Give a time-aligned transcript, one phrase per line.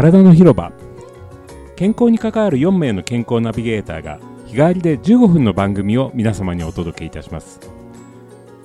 [0.00, 0.72] 体の広場。
[1.76, 7.60] 健康に関わる4名の健康ナビゲーターが日替わりで15分の番組を皆様にお届けいたします。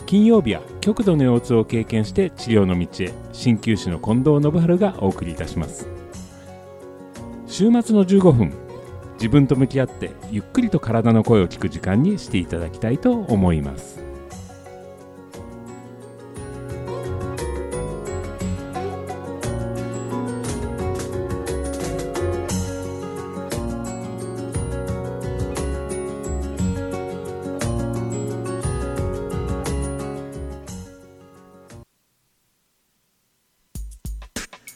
[0.06, 5.90] 金曜日は極度の腰痛を経験して治療の道へ鍼灸師の近藤信春がお送りいたします。
[7.48, 8.54] 週末の15分
[9.16, 14.05] 自分と向き合ってゆっくりと体の声を聞く時間にしていただきたいと思います。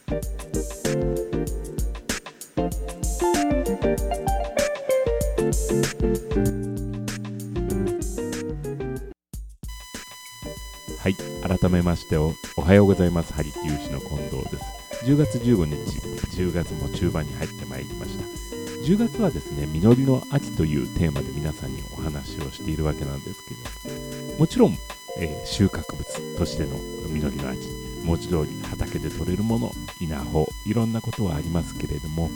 [0.10, 0.16] は
[11.08, 11.14] い
[11.60, 13.34] 改めましておおはようございます。
[13.34, 15.06] ハリキュー師の近藤です。
[15.06, 15.76] 10月15日
[16.42, 18.26] 10月も中盤に入ってまいりました。
[18.88, 23.44] 10月はですね実りの秋というテーマで皆さんにお話をしているわけなんです
[23.86, 24.76] けれどももちろん、
[25.20, 26.70] えー収穫物としての
[27.10, 32.30] 実りの秋文字通り畑で採れるもの稲穂いろんなことはありますけれども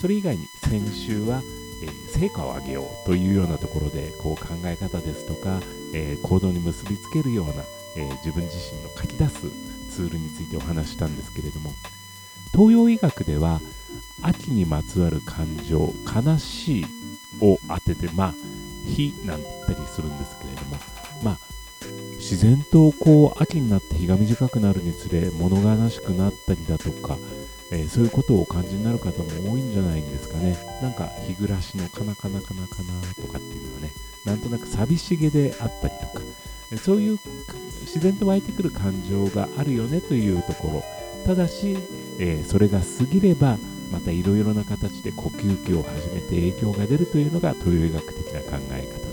[0.00, 1.42] それ以外に先週は、
[1.82, 5.60] えー成果を上げようというようなところでこう考え方ですとか、
[5.94, 7.52] えー行動に結びつけるような、
[7.96, 9.48] えー自分自身の書き出す
[9.90, 11.72] ツールについてお話したんですけれども
[12.52, 13.60] 東洋医学では
[14.22, 16.86] 秋にまつわる感情悲しい
[17.40, 18.34] を当ててまあ
[18.86, 20.36] 火なんて言ったりするんです
[22.30, 27.18] 自然とこう秋になって日が短くなるにつれ物悲しくなったりだとか、
[27.72, 30.56] えーそういうことをお感じになる方も多いんじゃないんですかね。
[30.80, 33.90] なんか日暮らしのかなかなかなかなとかっていうのはね
[34.24, 36.22] なんとなく寂しげであったりとか
[36.78, 37.18] そういう
[37.80, 40.84] 自然と湧いてくる感情があるよねというところ。
[41.26, 41.76] ただし、
[42.20, 43.58] えーそれが過ぎれば
[43.90, 49.09] またいろいろな形で呼吸器を始めて影響が出るというのが東洋医学的な考え方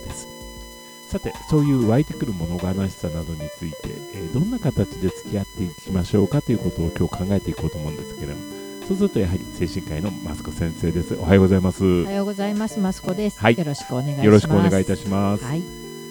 [1.08, 3.78] さてそういう湧いてくる物悲しさなどについて、
[4.14, 8.42] えーどんな形で付き合っていきましょうかということを今日考えていこうと思うんですけれども
[8.88, 12.80] そうするとやはり精神科医のマスコ先生ですおはようございますおはようございます。
[12.80, 13.40] マスコです。
[13.40, 14.26] はいよろしくお願いします。
[14.26, 15.62] よろしくお願いいたします、はい。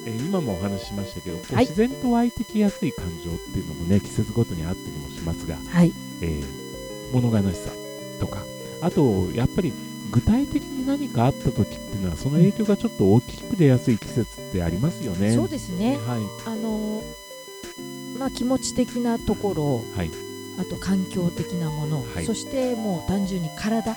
[0.07, 5.93] えー今もお話ししましたけど、はい自然と湧いてきやすい感情っていうのもね季節ごとにあったりもしますが、はい。
[6.23, 6.67] えー
[7.13, 7.71] 物悲しさ
[8.21, 8.39] とか
[8.83, 9.73] あとやっぱり
[10.11, 15.33] 具体的に何かあった時っていうのはその影響がちょっと大きく出やすい季節ってありますよね。
[15.33, 15.99] そうですね。
[16.07, 17.03] はいあの
[18.19, 20.11] まあ気持ち的なところ、はい
[20.59, 23.95] あと環境的なもの、はいそしてもう単純に体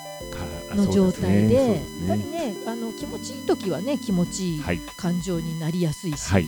[0.71, 1.77] の状態で、そうやっ
[2.09, 6.43] ぱりすねね、あの気持ちいい時はね気持ちいいはい感情になりやすいし、はい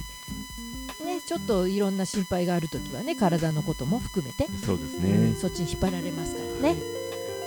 [1.06, 5.36] ねちょっといろんな心配がある時はね体のことも含めて、そうですうんね。
[5.36, 6.76] そっちに引っ張られますからね。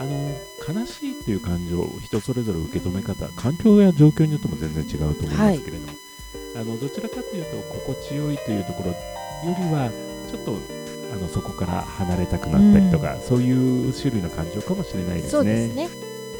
[0.00, 5.92] あの悲しいっていう感情人それぞれ受け止め方環境や状況によっても全然違うと思うんですけれども、
[6.56, 8.96] あのどちらかというと心地よいというところよ
[9.44, 9.90] りは
[10.30, 10.56] ちょっと
[11.12, 15.30] あのそこから離れたくなったりとか、そういう種類の感情かもしれないですね。
[15.30, 15.88] そうですね。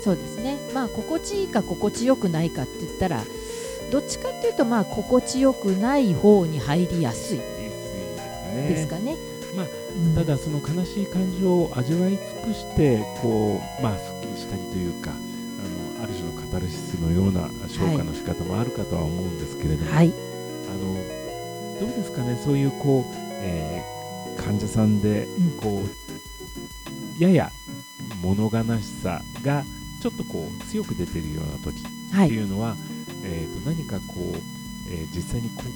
[0.03, 0.59] そうですね。
[0.75, 3.23] まあ心地いいか心地よくないかって言ったら、
[3.91, 7.47] どっちかっていうとまあ心地よくない方に入りやすいで
[7.77, 8.69] すかね。
[8.69, 9.17] ですかね。
[9.57, 20.09] まあうんただその悲しい感情を味わい尽くしてこうまあすっきりしたりというかあのある種のカタルシスのような消化の仕方もあるかとは思うんですけれども、はい。
[20.09, 20.13] あ
[20.77, 20.95] の
[21.81, 23.95] どうですかねそういうこう、えー
[24.37, 25.81] 患者さんでうんこ
[27.19, 27.51] う、やや
[28.21, 29.65] 物悲しさが
[30.03, 31.83] ちょっとこう強く出てるような時
[32.13, 32.27] はい。
[32.27, 32.77] っていうのは、
[33.23, 34.21] えーと何かこう、
[34.91, 35.69] えー実際にこう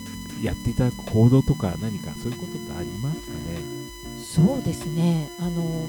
[0.43, 3.61] やっていただく行動とか何かそういうことってありますかね？
[4.19, 5.29] そうですね。
[5.41, 5.87] あの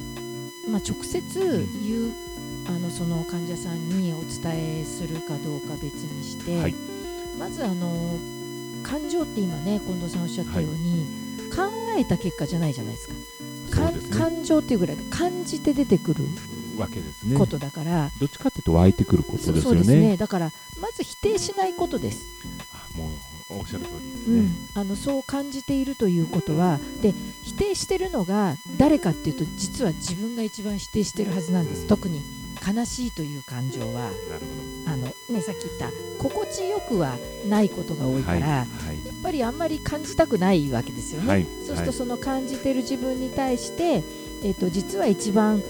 [0.69, 2.11] まあ直接言う
[2.67, 6.75] あのその患者さんにお伝えするかどうか別にして、はい
[7.39, 8.17] まずあの
[8.83, 11.05] 感情って今ね近藤さんおっしゃったように、
[11.55, 13.07] 考えた結果じゃないじゃないです
[13.69, 13.85] か。
[13.85, 16.25] かね感情っていうぐらい感じて出てくる
[16.77, 20.17] わけですねことだから、どっちかっていうと湧いてくることですそうよねですね。
[20.17, 22.25] だからまず否定しないことです。
[23.49, 27.13] おっしゃる通りですね、うん、あのそう感じているということはで
[27.43, 31.87] 否定してるのが誰かっていうと実は自分が一番否定してるはずなんです。
[31.87, 32.21] 特に
[32.67, 34.11] 悲しいという感情は。
[34.85, 37.15] あの、ね、さっき言った心地よくは
[37.47, 39.05] ないことが多いから、ほどはい。
[39.05, 44.03] やっぱりあんまり感じたくないわけですよね、はいそうするとその感じてる自分に対して、
[44.43, 45.61] えっと実は一番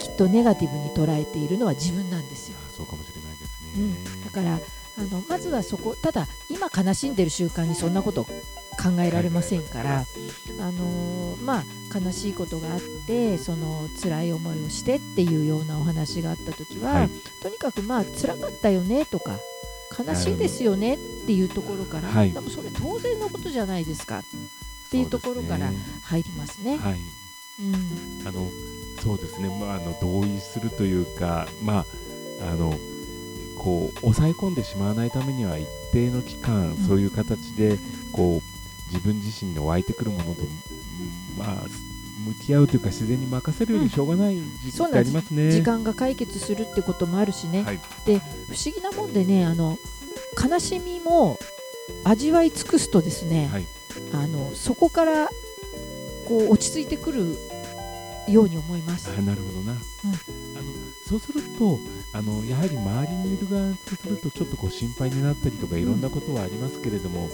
[0.00, 2.56] きっとネガティブに捉えているのは自分なんですよ。
[2.66, 4.60] あそうかもしれないですね、だから
[4.96, 10.04] あのまずはそこただ今悲しんでる習慣にそんなこと考えられませんから、あ
[10.72, 11.64] のーまあ
[11.94, 17.10] 悲しいことがあってその辛い思いをしてっていうようなお話があった時は、はい。
[17.42, 19.38] とにかくまあ辛かったよねとか
[19.96, 22.32] 悲しいですよねっていうところから、はい。
[22.32, 24.22] でもそれ当然のことじゃないですかっ
[24.90, 25.70] ていうところから
[26.02, 26.78] 入りますね。
[26.78, 26.94] はい。
[27.60, 27.62] う
[28.24, 28.28] ん。
[28.28, 28.48] あの
[29.00, 31.84] そうですね、まあ、あの同意するというか、ま
[32.40, 32.74] あ、あの
[33.56, 36.76] こう抑え込んでしまわないためには一定の期間、ん。
[36.76, 37.78] そういう形で
[38.12, 40.48] こう自分自身の湧いてくるものと、うん
[41.38, 41.64] まあ、
[42.26, 45.50] 向き合うというか自然に任せるよりしょうがない時期ってありますね。
[45.50, 47.80] 時間が解決するってこともあるしね、はい。
[48.06, 49.78] で不思議なもんでねあの
[50.42, 51.38] 悲しみも
[52.04, 53.66] 味わい尽くすとですね、はい。
[54.12, 55.28] あのそこから
[56.26, 57.36] こう落ち着いてくる
[58.28, 59.10] ように思います。
[59.10, 59.80] あなるほどな、あの
[61.06, 61.78] そうすると
[62.12, 67.28] あのやはり周りにいる側とするとちょっとこう心配になったりとかいろんなことはありますけれども、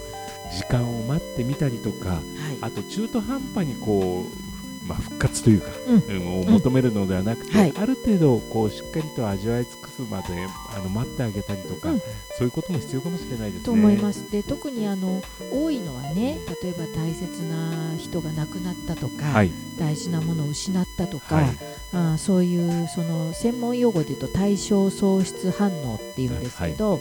[0.51, 2.21] 時間を待ってみたりとかはい。
[2.61, 4.50] あと中途半端にこう、
[4.83, 6.15] まあ、復活というか、うん。
[6.15, 7.73] うんを求めるのではなくて、はい。
[7.77, 10.27] ある程度こうしっかりと味わい尽くすまで
[10.75, 11.99] あの待ってあげたりとか、うん。
[11.99, 12.05] そ
[12.41, 13.65] ういうことも必要かもしれないですね。
[13.65, 14.31] と思います。
[14.31, 21.45] で特にあの多いのはね例えば大切な人が亡くなったとか、はい、大事なものを失ったとか、はい。
[21.93, 26.99] あーそういうその専門用語で言うと対象喪失反応っていうんですけど、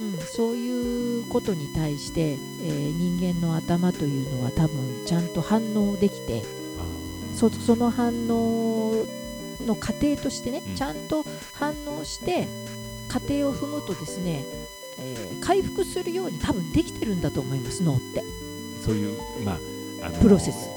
[0.00, 6.42] うん、そういうことに対して、えー人間の頭というのは多分ちゃんと反応できて
[7.50, 9.04] そその反応
[9.66, 11.24] の過程としてね、うんちゃんと
[11.54, 12.46] 反応して
[13.08, 14.44] 過程を踏むとですね、
[14.98, 18.22] えー回復するように多分できてるんだと思います脳って。
[18.84, 20.68] そういう、まあ、あのプロセス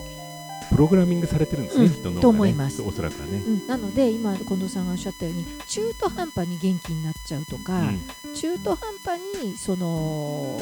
[0.72, 3.44] プログラミングされてるんですね、うん人の、ね、と思いますおそらくはね。
[3.46, 8.02] うん、なので今近藤さんがおっしゃったように中途半端に元気になっちゃうとか、うん
[8.36, 10.62] 中途半端にその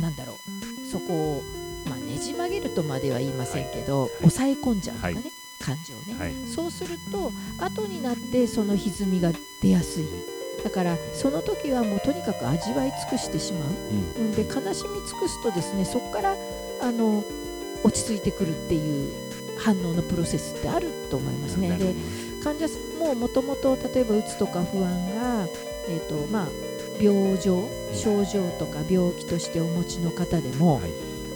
[0.00, 1.42] なんだろうそこを、
[1.88, 4.10] まあ、ねじ曲げるとまでは言いませんけど、い。
[4.18, 5.24] 抑え込んじゃうとかね、はい。
[5.60, 6.34] 感情をね、はい。
[6.46, 9.32] そうすると後になってその歪みが
[9.62, 10.04] 出やすい。
[10.62, 13.68] だからその時はもうとにかく味わい尽くしてしまう、
[14.18, 14.26] うん。
[14.26, 16.36] うん、で悲しみ尽くすとですねそこから
[16.80, 17.22] あの
[17.82, 19.12] 落ち着いてくるっていう
[19.58, 21.76] 反応のプロセスってあると思いますね。
[21.76, 21.94] で
[22.42, 25.46] 患者さんももともと例えばうつとか不安が、
[25.88, 26.48] えーとまあ、
[27.02, 30.90] 病状症状とか病気としてお持ちの方でも、どはい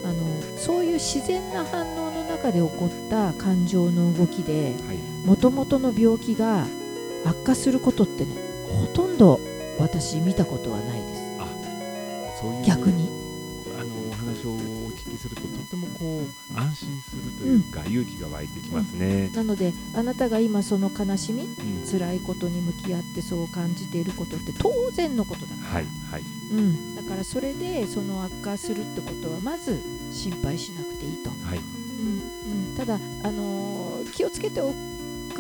[0.08, 4.96] あのそういう自然な反応の中で起こった感情の動きではい。
[5.26, 6.66] もともとの病気が
[7.26, 8.30] 悪化することってね
[8.72, 9.40] ほとんど
[9.78, 11.22] 私見たことはないです。
[11.38, 11.46] あ
[12.40, 13.17] そういう逆に
[14.38, 19.30] 話をお聞きするととてもこう安心するというか、勇気が湧いてきますね。
[19.34, 21.88] なのであなたが今その悲しみうん。
[21.88, 26.22] 辛いことに向き合ってそう感じていることって当然のことだから、はいはい。
[26.50, 29.80] うん、だからそれでその悪化するってことはまず
[30.12, 31.58] 心配しなくていいと、はい。
[31.58, 33.78] うんうん、ただ、あのー
[34.12, 34.74] 気をつけておく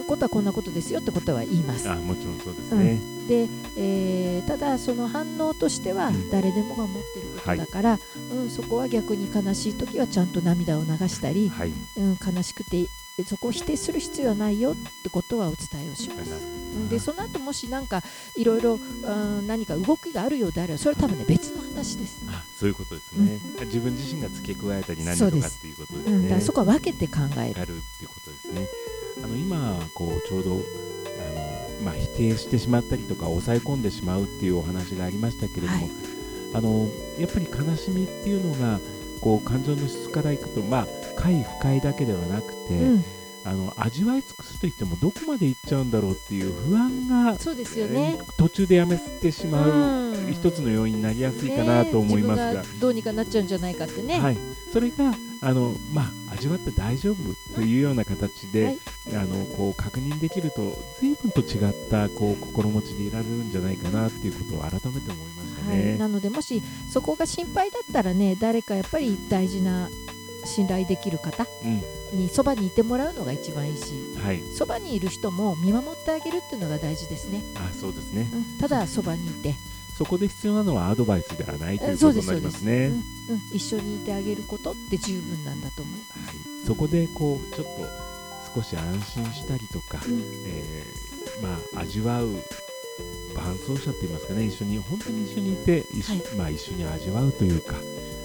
[0.04, 3.00] ことはこんなことですよってことは言いますあもちろんそうですね。
[3.28, 7.98] で、えーただその反応としてはうん誰でもが持ってることだから、
[8.32, 12.86] うん、そこは逆に悲しい時はちゃんと涙を流したり、はいうん、悲しくて
[13.24, 18.02] そこを否定する必要はないよってことはお伝えをしますでその後もしなんか
[18.36, 22.24] いろいろうん何か動きがあるようであればそれは多分ね別の話です。
[22.28, 26.44] あそういうことですね、自分自身が付け加えたり何とかっていうことですうん、だからね。
[26.44, 27.60] そこは分けて考える。
[27.60, 28.66] やるっていうことですね。
[29.28, 30.60] あの今こうちょうどあの
[31.84, 35.90] まあ否定してしまったりとか抑え込んでしまうっていうお話がありましたけれども、はい。
[36.54, 38.80] あのやっぱり悲しみっていうのが
[39.20, 43.04] こう感情の質からいくとまあ快不快だけではなくて、うん、
[43.44, 48.16] あの味わい尽くすといってもどこまでいっちゃうんだろうっていう不安が、そうですよね。
[48.18, 50.32] えー途中でやめてしまう、うん。
[50.32, 54.20] 一つの要因になりやすいかなと思いますが、どうにかなっちゃうんじゃないかってね。
[54.20, 54.36] はい、
[54.72, 58.78] それがあの、まあ、味わって大丈夫というような形で、はい
[59.14, 65.96] あのこう確認できると随分と違ったこう心持ちでいられるんじゃないかなっていうことを改めて思いましたはい、ね。
[65.96, 69.88] なのでもしそこが心配だったらね誰かやっぱり大事な
[70.44, 71.82] 信頼できる方うん。
[72.18, 73.92] にそばにいてもらうのが一番いいし
[74.24, 78.28] はい、そばにいる人も見守ってあげるっていうのが大事ですね、あそうですね。
[78.32, 79.54] うん、ただそばにいて、
[79.96, 82.86] そこで必要なのはアドバイスではないということになりますね。
[82.86, 83.02] うんうん、
[83.52, 88.07] 一緒にいてあげることって十分なんだと思います、はい、そこでこうちょっと
[88.54, 90.20] 少し安心したりとか、うん。
[90.46, 92.28] えーまあ、味わう
[93.34, 96.22] 伴走者って言いますかね一緒に本当に一緒にいて一緒,、はい。
[96.36, 97.76] まあ、一緒に味わうというか、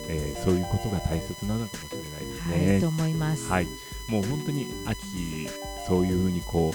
[0.08, 2.82] えーそういうことが大切なのかもしれないですはい、ね。
[2.82, 3.68] と思います、はい、
[4.08, 5.48] もう本当に秋
[5.88, 6.74] そういうふうにこ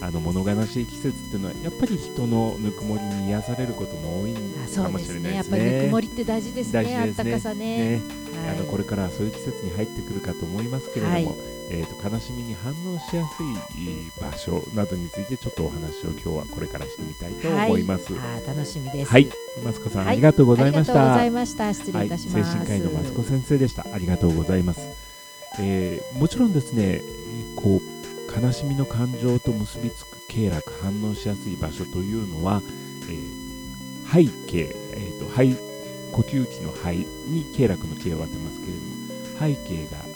[0.00, 4.40] うあの物悲しい季節っていうのはやっぱり人のぬくもりに癒されることも多いか
[4.88, 5.08] もうですね。
[5.08, 5.90] しれないですやっぱりぬくね。
[5.90, 6.72] もりって大事ですね。
[6.72, 7.08] 大事ですね。
[7.08, 7.78] あったかさね。
[7.78, 8.02] ね。
[8.46, 8.56] はい。
[8.56, 18.14] あのこれからはそういう季節に入ってくるかと思いますけれども、はいえーと、悲しみに反応しやすい場所などについてちょっとお話を今日はこれからしてみたいと思います。
[18.14, 19.10] はい、楽しみです。
[19.10, 19.28] はい、
[19.64, 20.92] マスコさん、はい、ありがとうございました。
[20.92, 21.74] ありがとうございました。
[21.74, 22.36] 失礼いたします。
[22.36, 23.86] はい、精神科医のマスコ先生でした。
[23.92, 24.80] ありがとうございます。
[25.60, 27.02] えー、もちろんですね、
[27.56, 32.62] こう悲しみの感情と結びつく経絡反応しやすい場所というのは、
[33.08, 35.56] えー、背景、えーと、肺
[36.12, 36.96] 呼吸器の肺
[37.26, 38.98] に経絡の経を当てますけれども
[39.38, 40.07] 背景が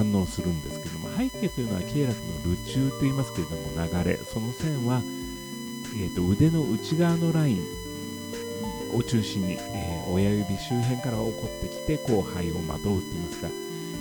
[0.00, 5.02] 反応するんですけども背景というのは経絡の流中と言いますけれども流れその線は、
[5.94, 7.62] えーと、腕の内側のライン
[8.94, 13.48] を中心に、えー、親指周辺から起こってきてこう肺をまとうと言いますか、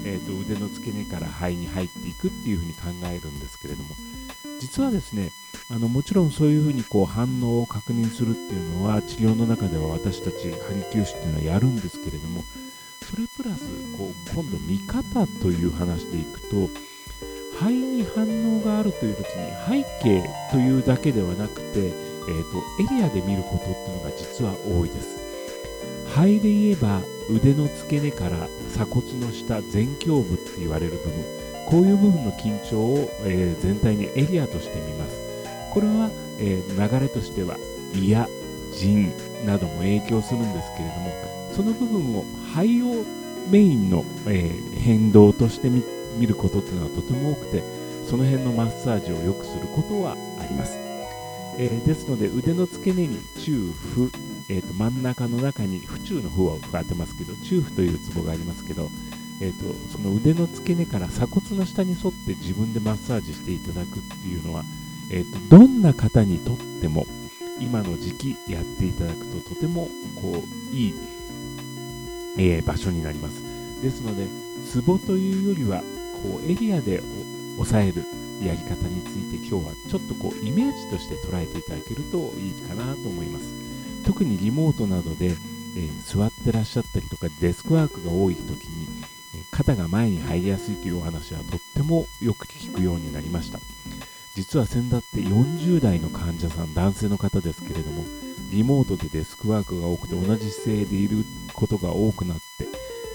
[0.06, 3.90] えーと腕の付け根から肺に入っていくっていうふうに考えるんですけれども
[4.62, 5.32] 実はですね
[5.70, 12.44] あのもちろんそういうふうにこう反応を確認するっていうのは治療の中では私たち針灸師っていうのはやるんですけれども
[13.10, 13.66] それプラス
[13.98, 16.70] こう今度見方という話でいくと
[17.58, 25.20] 肺に反応があるという時に背景というだけではなくて、えーと、エリアで見ることっていうのが実は多いです。
[26.08, 31.24] 肺で言えば腕の付け根から鎖骨の下前胸部って言われる部分
[31.68, 35.20] こういう部分の緊張を、えー、全体にエリアとしてみます。
[35.72, 37.58] これは、えー、流れとしては
[37.96, 38.28] 胃や
[38.72, 39.12] 腎
[39.46, 42.24] なども影響するんですけれどもその部分を
[42.54, 43.06] 肺を
[43.50, 47.64] メインの、えー、変動として見ることっていうのはとても多くて
[48.06, 50.78] その辺のマッサージを良くすることはあります、
[51.58, 54.12] えー、ですので腕の付け根に中府、
[54.50, 58.90] えーと、真ん中の中に府中の方は伺ってますけど中府というツボがありますけど
[59.42, 64.66] えーと、その腕の付け根から鎖骨の下に沿って自分でマッサージしていただくっていうのは
[65.10, 67.06] えーと、どんな方にとっても
[67.60, 69.90] 今の時期やっていただくととても
[70.22, 70.94] こういい、
[72.40, 73.44] えー、場所になります。
[73.84, 74.26] ですので
[74.66, 75.82] ツボというよりは
[76.24, 77.02] こうエリアで
[77.56, 78.04] 抑える
[78.42, 83.54] やり方について今日はちょっとこうイメージとして捉えていただけるといいかなと思います。
[84.06, 88.88] 特にリモートなどで、えー、座ってらっしゃったりとかデスクワークが多い時に、
[89.36, 93.60] え肩が前に入りやすいというお話はとってもよく聞くようになりました。
[94.36, 98.06] 実は先だって40代の患者さん男性の方ですけれども
[98.52, 102.44] リモートでデスクワークが多くて同じ姿勢でいることが多くなって、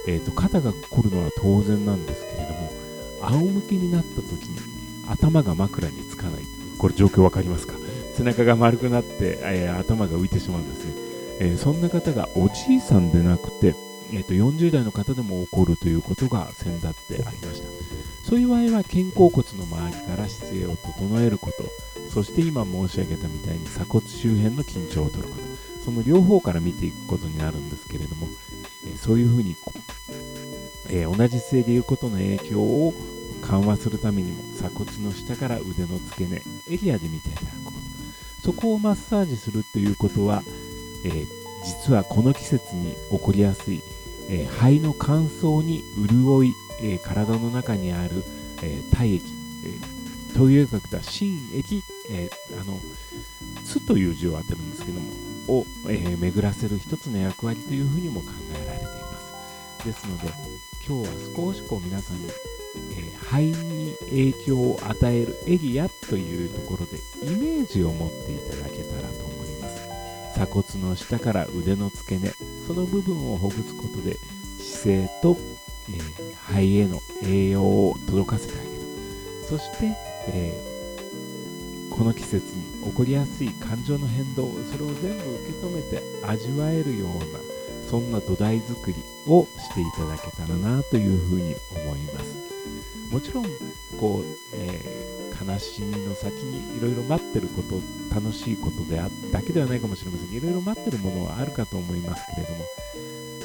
[0.06, 2.72] えーと、肩が凝るのは当然なんですけれども
[3.22, 4.58] 仰向けになった時に
[5.08, 6.42] 頭が枕につかない。
[6.78, 7.74] これ状況分かりますか？
[8.14, 10.92] 背中が丸くなって、えー、頭が浮いてしまうんですね、
[11.40, 13.74] えー、そんな方がおじいさんでなくて、
[14.12, 17.68] えーと、40代の方でも起こるということが先だってありました。
[18.24, 21.64] そういう場合は肩甲骨の周りから姿勢を整えること
[22.14, 25.42] そして今申し上げたみたいに鎖骨周辺の緊張を取ること。
[25.84, 28.28] その両方から見ていくことになるんですけれども、
[28.86, 29.54] えそういうふうに
[30.90, 32.94] えー、同じ姿勢でいることの影響を
[33.42, 37.78] 緩和するためにも鎖骨の下から腕の付け根エリアで見ていただくこと。
[38.42, 40.42] そこをマッサージするということは、
[41.04, 41.26] えー、
[41.64, 43.82] 実はこの季節に起こりやすい、
[44.28, 48.22] えー、肺の乾燥に潤いえ、体の中にある、
[48.62, 49.24] え、体液、
[49.64, 52.30] えー、東洋医学では心液、え
[52.60, 52.78] あの
[53.64, 58.28] 津という字を当てるんですけどもを、え巡らせる一つの役割というふうにも考
[58.62, 59.18] えられていま
[59.80, 59.86] す。
[59.86, 60.28] ですので
[60.86, 62.28] 今日は少しこう皆さんに、
[62.92, 69.88] え肺に影響を与えるエリアというところでイメージを持っていただけたらと思います。
[70.34, 72.32] 鎖骨の下から腕の付け根
[72.66, 74.16] その部分をほぐすことで
[74.58, 75.36] 姿勢と
[75.90, 75.98] え、
[76.46, 78.68] 肺への栄養を届かせてあげる。
[79.48, 79.92] そして、
[80.28, 80.73] えー、
[81.94, 87.38] この季節に起こりやすい感情の変動それを全部受け止めて味わえるような
[87.88, 88.96] そんな土台作り
[89.28, 91.54] をしていただけたらなというふうに
[91.86, 92.34] 思います。
[93.12, 93.44] もちろん
[94.00, 94.24] こう、
[94.54, 97.80] えー、悲しみの先にいろいろ待ってること
[98.12, 102.64] 楽しいことであだけではないかもしれませんいろいろ待ってるものはあるかと思いますけれども、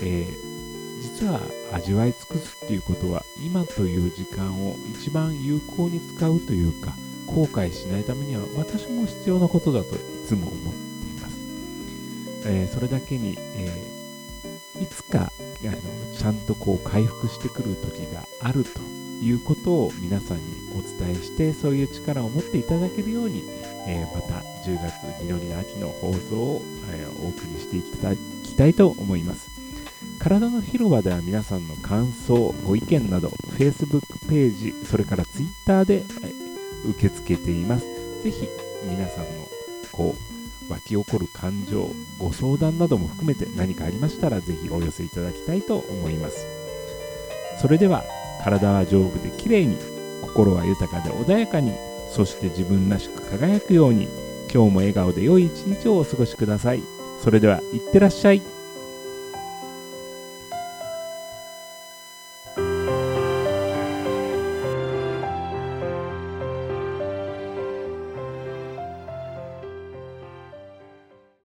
[0.02, 0.60] えー
[1.00, 1.40] 実は
[1.72, 6.94] 味わい尽くすっていうことは今という時間を一番有効に使うというか
[7.30, 15.32] 後悔しないためには私も必要なことだといつも思っています、えー、それだけに、えー、いつか
[15.62, 18.80] あのちゃんとこう回復してくる時があると
[19.22, 23.44] いうことを皆さんにお伝えしてそういう力を持っていただけるように、
[23.88, 29.50] えー、また10月緑の秋の放送を、えお送りしていただきたいと思います。
[30.20, 36.04] 体の広場では皆さんの感想、ご意見など Facebook ページ、それから Twitter で
[36.86, 37.86] 受け付けています。
[38.24, 38.48] ぜひ
[38.90, 39.48] 皆さんの
[39.92, 40.16] こ
[40.68, 46.46] う湧き起こる感情、ご相談なども含めて何かありましたらぜひお寄せいただきたいと思います。
[47.60, 48.04] それでは
[48.44, 49.78] 体は丈夫で綺麗に
[50.22, 51.74] 心は豊かで穏やかに
[52.10, 54.08] そして自分らしく輝くように
[54.52, 56.82] 今日も笑顔で良い一日をお過ごしください
[57.22, 58.42] それではいってらっしゃい